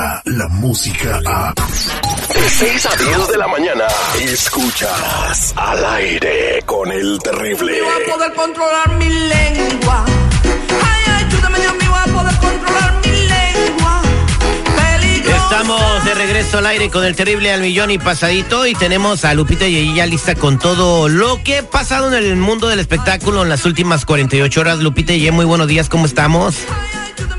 [0.00, 1.54] llega la música a...
[1.54, 3.84] De 6 a 10 de la mañana,
[4.20, 7.76] escuchas al aire con el terrible.
[7.76, 10.04] Yo voy a poder controlar mi lengua.
[10.04, 14.02] Ay, ay, ayúdame, Dios mío, voy a poder controlar mi lengua.
[14.76, 15.36] Peligro.
[15.36, 19.34] Estamos de regreso al aire con el terrible al millón y pasadito y tenemos a
[19.34, 23.42] Lupita y ya lista con todo lo que ha pasado en el mundo del espectáculo
[23.42, 24.78] en las últimas 48 horas.
[24.78, 26.56] Lupita y muy buenos días, ¿cómo estamos?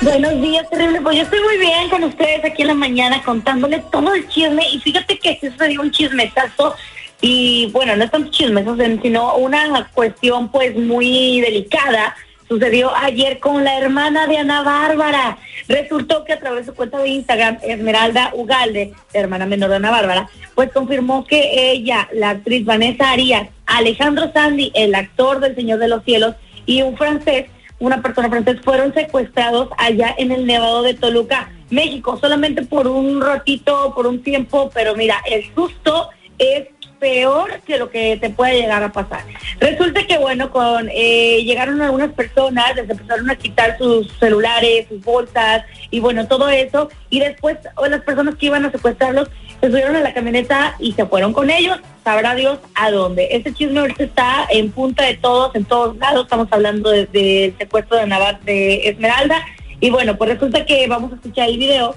[0.00, 1.00] Buenos días, terrible.
[1.00, 4.62] Pues yo estoy muy bien con ustedes aquí en la mañana contándole todo el chisme.
[4.70, 6.76] Y fíjate que se sucedió un chismesazo.
[7.20, 12.14] Y bueno, no es tanto chismesazo, sino una cuestión pues muy delicada.
[12.48, 15.36] Sucedió ayer con la hermana de Ana Bárbara.
[15.66, 19.90] Resultó que a través de su cuenta de Instagram, Esmeralda Ugalde, hermana menor de Ana
[19.90, 25.80] Bárbara, pues confirmó que ella, la actriz Vanessa Arias, Alejandro Sandy, el actor del Señor
[25.80, 27.46] de los Cielos, y un francés,
[27.78, 33.20] una persona francesa, fueron secuestrados allá en el Nevado de Toluca, México, solamente por un
[33.20, 36.68] ratito, por un tiempo, pero mira, el susto es
[36.98, 39.22] peor que lo que te puede llegar a pasar.
[39.60, 45.02] Resulta que bueno, con eh, llegaron algunas personas, les empezaron a quitar sus celulares, sus
[45.02, 49.96] bolsas y bueno, todo eso, y después las personas que iban a secuestrarlos se subieron
[49.96, 53.28] a la camioneta y se fueron con ellos, sabrá Dios a dónde.
[53.30, 57.54] Este chisme ahorita está en punta de todos, en todos lados, estamos hablando del de,
[57.58, 59.44] secuestro de Navar de Esmeralda,
[59.80, 61.94] y bueno, pues resulta que vamos a escuchar el video.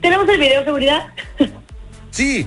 [0.00, 1.06] ¿Tenemos el video, seguridad?
[2.12, 2.44] Sí,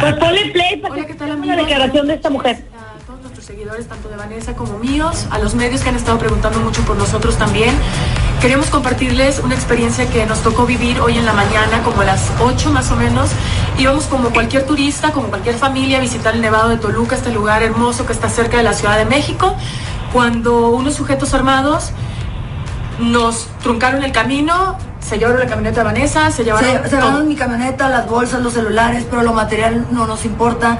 [0.00, 2.64] Pues ponle play para Hola, que ¿qué tal, la declaración de esta mujer.
[2.74, 6.18] A todos nuestros seguidores, tanto de Vanessa como míos, a los medios que han estado
[6.18, 7.72] preguntando mucho por nosotros también.
[8.40, 12.30] Queremos compartirles una experiencia que nos tocó vivir hoy en la mañana, como a las
[12.40, 13.30] 8 más o menos.
[13.78, 17.62] Íbamos como cualquier turista, como cualquier familia, a visitar el Nevado de Toluca, este lugar
[17.62, 19.56] hermoso que está cerca de la Ciudad de México,
[20.12, 21.92] cuando unos sujetos armados
[22.98, 26.70] nos truncaron el camino, se llevaron la camioneta de Vanessa, se llevaron...
[26.88, 30.78] Se, llevaron mi camioneta, las bolsas, los celulares, pero lo material no nos importa.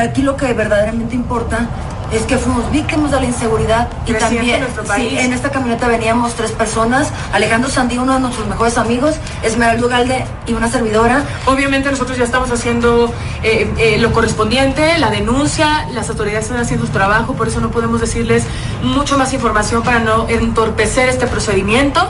[0.00, 1.68] Aquí lo que verdaderamente importa
[2.16, 5.20] es que fuimos víctimas de la inseguridad y también en nuestro sí, país.
[5.20, 10.24] en esta camioneta veníamos tres personas, Alejandro Sandí, uno de nuestros mejores amigos, Esmeralda Ugalde
[10.46, 11.24] y una servidora.
[11.46, 16.86] Obviamente nosotros ya estamos haciendo eh, eh, lo correspondiente, la denuncia, las autoridades están haciendo
[16.86, 18.44] su trabajo, por eso no podemos decirles
[18.82, 22.00] mucho más información para no entorpecer este procedimiento.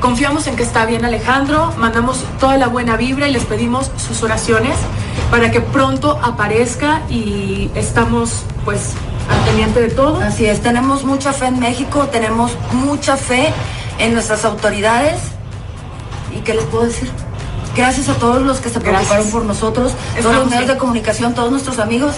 [0.00, 4.22] Confiamos en que está bien Alejandro, mandamos toda la buena vibra y les pedimos sus
[4.22, 4.74] oraciones
[5.30, 8.94] para que pronto aparezca y estamos pues
[9.28, 10.20] al pendiente de todo.
[10.20, 13.52] Así es, tenemos mucha fe en México, tenemos mucha fe
[13.98, 15.18] en nuestras autoridades.
[16.36, 17.10] ¿Y qué les puedo decir?
[17.74, 19.32] Gracias a todos los que se preocuparon Gracias.
[19.32, 20.74] por nosotros, todos los medios bien.
[20.74, 22.14] de comunicación, todos nuestros amigos.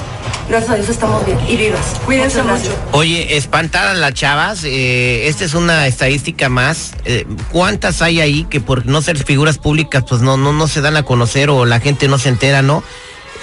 [0.49, 1.95] Gracias a Dios estamos bien y vivas.
[2.05, 2.71] Cuídense mucho.
[2.93, 6.93] Oye, espantadas las chavas, eh, esta es una estadística más.
[7.05, 10.81] Eh, ¿Cuántas hay ahí que por no ser figuras públicas pues no, no, no se
[10.81, 12.83] dan a conocer o la gente no se entera, ¿no?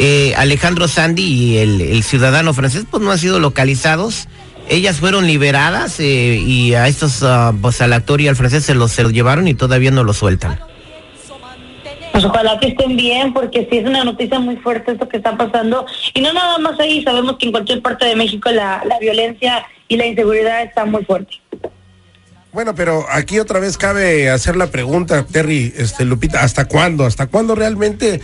[0.04, 4.28] Eh, Alejandro Sandy y el, el ciudadano francés pues no han sido localizados.
[4.68, 8.74] Ellas fueron liberadas eh, y a estos, ah, pues al actor y al francés se
[8.74, 10.60] los, se los llevaron y todavía no los sueltan.
[12.14, 15.38] Pues ojalá que estén bien, porque sí es una noticia muy fuerte esto que está
[15.38, 15.86] pasando.
[16.16, 19.64] Y no nada más ahí, sabemos que en cualquier parte de México la, la violencia
[19.88, 21.36] y la inseguridad está muy fuerte.
[22.52, 27.06] bueno, pero aquí otra vez cabe hacer la pregunta, Terry, este, Lupita, ¿hasta cuándo?
[27.06, 28.20] ¿Hasta cuándo realmente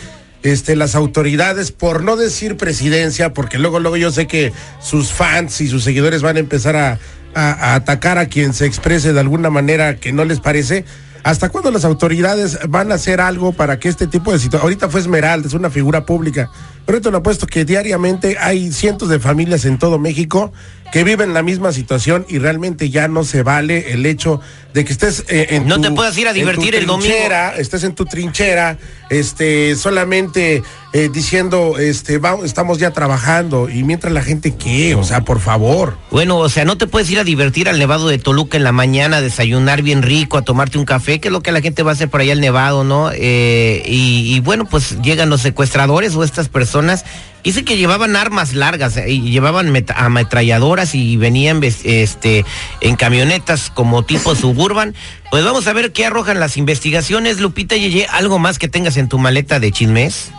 [0.47, 5.61] este, las autoridades, por no decir presidencia, porque luego, luego yo sé que sus fans
[5.61, 6.99] y sus seguidores van a empezar a,
[7.33, 10.85] atacar a quien se exprese de alguna manera que no les parece?
[11.23, 14.63] ¿Hasta cuándo las autoridades van a hacer algo para que este tipo de situaciones...
[14.63, 16.49] Ahorita fue Esmeralda, es una figura pública,
[16.85, 20.51] pero te lo apuesto que diariamente hay cientos de familias en todo México
[20.91, 24.39] que viven la misma situación y realmente ya no se vale el hecho
[24.73, 27.09] de que estés eh, en No tu- te puedas ir a divertir el domingo.
[27.11, 28.77] trinchera, estés en tu trinchera,
[29.09, 30.63] este, solamente
[30.93, 35.39] eh, diciendo, este, vamos, estamos ya trabajando y mientras la gente qué, o sea, por
[35.39, 35.97] favor.
[36.11, 38.71] Bueno, o sea, no te puedes ir a divertir al Nevado de Toluca en la
[38.71, 41.83] mañana, a desayunar bien rico, a tomarte un café, que es lo que la gente
[41.83, 43.11] va a hacer por allá al Nevado, ¿no?
[43.13, 47.03] Eh, y, y bueno, pues llegan los secuestradores o estas personas.
[47.47, 52.43] Dice que llevaban armas largas eh, y llevaban ametralladoras y venían este,
[52.81, 54.93] en camionetas como tipo suburban.
[55.31, 57.39] Pues vamos a ver qué arrojan las investigaciones.
[57.39, 60.29] Lupita Yeye, ¿algo más que tengas en tu maleta de chismes?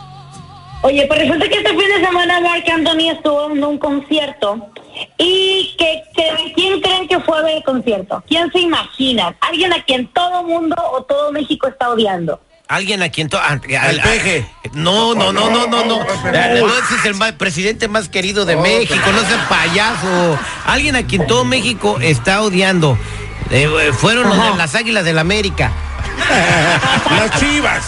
[0.82, 4.68] Oye, pues resulta que este fin de semana Marc Anthony estuvo en un concierto.
[5.16, 8.22] ¿Y que, que- quién creen que fue a ver el concierto?
[8.28, 9.34] ¿Quién se imagina?
[9.40, 12.38] ¿Alguien a quien todo mundo o todo México está odiando?
[12.68, 13.28] Alguien a quien...
[13.30, 14.46] to- al- peje.
[14.72, 16.04] No, no, no, no, no, no.
[16.04, 20.38] No, ese es el presidente más querido de México, no sea payaso.
[20.66, 22.98] Alguien a quien todo México está odiando.
[23.50, 25.72] Eh, eh, fueron los de las Águilas del América.
[27.10, 27.86] Las chivas.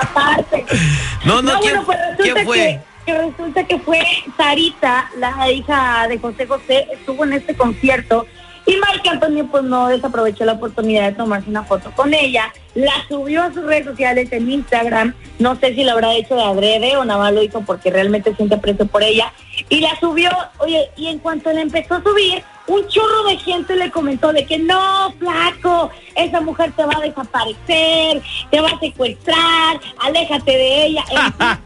[0.00, 0.66] Aparte.
[1.24, 2.56] No, no, ¿quién- bueno, pues quién fue?
[3.06, 4.02] Que, que resulta que fue
[4.36, 8.26] Sarita, la hija de José José, estuvo en este concierto
[8.66, 12.92] y Marc Antonio pues no desaprovechó la oportunidad de tomarse una foto con ella, la
[13.08, 16.96] subió a sus redes sociales en Instagram, no sé si lo habrá hecho de adrede
[16.96, 19.32] o nada más lo hizo porque realmente siente aprecio por ella,
[19.68, 23.76] y la subió, oye, y en cuanto la empezó a subir, un chorro de gente
[23.76, 28.80] le comentó de que no, flaco, esa mujer te va a desaparecer, te va a
[28.80, 31.04] secuestrar, aléjate de ella.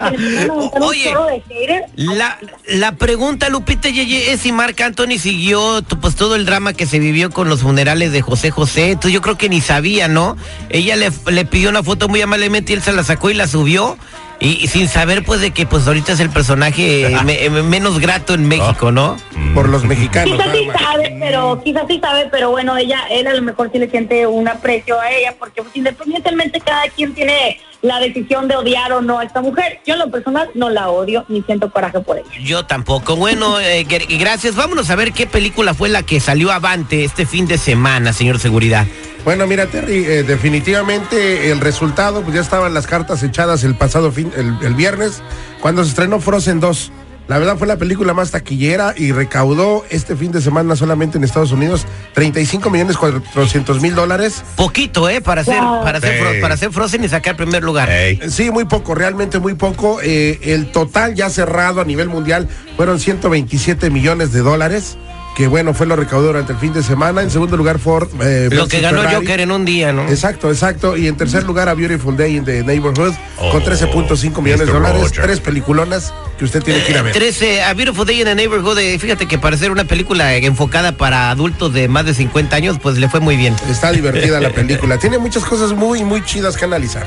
[0.80, 1.14] Oye,
[1.48, 1.84] de.
[1.96, 6.86] La, la pregunta, Lupita Yeye, es si Marc Anthony siguió pues todo el drama que
[6.86, 8.90] se vivió con los funerales de José José.
[8.90, 10.36] Entonces yo creo que ni sabía, ¿no?
[10.68, 13.46] Ella le, le pidió una foto muy amablemente y él se la sacó y la
[13.46, 13.96] subió.
[14.40, 17.98] Y, y sin saber pues de que pues ahorita es el personaje me- eh, menos
[17.98, 19.16] grato en México, ¿no?
[19.54, 20.32] Por los mexicanos.
[20.38, 23.78] Quizás sí sabe, pero quizás sí sabe, pero bueno, ella, él a lo mejor sí
[23.78, 28.56] le siente un aprecio a ella, porque pues, independientemente cada quien tiene la decisión de
[28.56, 29.80] odiar o no a esta mujer.
[29.86, 32.28] Yo en lo personal no la odio ni siento coraje por ella.
[32.44, 33.16] Yo tampoco.
[33.16, 34.54] Bueno, eh, gr- gracias.
[34.56, 38.38] Vámonos a ver qué película fue la que salió avante este fin de semana, señor
[38.38, 38.86] Seguridad.
[39.24, 44.10] Bueno, mira, Terry, eh, definitivamente el resultado, pues ya estaban las cartas echadas el pasado
[44.12, 45.22] fin, el, el viernes,
[45.60, 46.92] cuando se estrenó Frozen 2.
[47.30, 51.22] La verdad fue la película más taquillera y recaudó este fin de semana solamente en
[51.22, 54.42] Estados Unidos 35 millones 400 mil dólares.
[54.56, 55.20] Poquito, ¿eh?
[55.20, 55.84] Para hacer, Wow.
[55.84, 57.88] para hacer, para hacer Frozen y sacar primer lugar.
[58.28, 60.00] Sí, muy poco, realmente muy poco.
[60.02, 64.98] Eh, el total ya cerrado a nivel mundial fueron 127 millones de dólares,
[65.36, 67.22] que bueno, fue lo recaudado durante el fin de semana.
[67.22, 68.08] En segundo lugar, Ford.
[68.22, 69.16] eh, Lo que ganó Ferrari.
[69.16, 70.02] Joker en un día, ¿no?
[70.08, 70.96] Exacto, exacto.
[70.96, 74.72] Y en tercer lugar, A Beautiful Day in the Neighborhood, con Oh, 13.5 millones de
[74.72, 75.00] dólares.
[75.02, 75.24] Roger.
[75.24, 77.12] Tres peliculonas que usted tiene que ir a ver.
[77.14, 80.92] 13, A Beautiful Day in the Neighborhood, eh, fíjate que para ser una película enfocada
[80.96, 83.54] para adultos de más de 50 años, pues le fue muy bien.
[83.70, 84.98] Está divertida la película.
[84.98, 87.06] Tiene muchas cosas muy, muy chidas que analizar.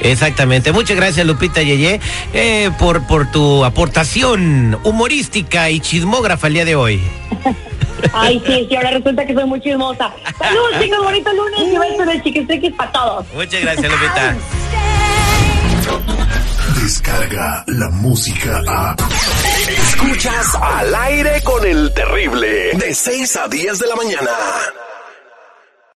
[0.00, 0.72] Exactamente.
[0.72, 2.00] Muchas gracias, Lupita Yeye,
[2.32, 7.00] eh, por, por tu aportación humorística y chismógrafa el día de hoy.
[8.12, 10.10] Ay, sí, sí, ahora resulta que soy muy chismosa.
[10.38, 13.26] Saludos, chicos, bonito lunes y besos de chiquistriquis para todos.
[13.34, 14.36] Muchas gracias, Lupita.
[16.82, 18.96] Descarga la música a.
[19.68, 22.72] Escuchas al aire con el terrible.
[22.74, 24.30] De 6 a 10 de la mañana.